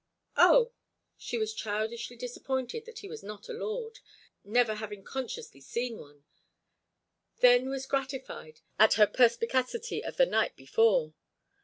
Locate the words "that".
2.85-2.97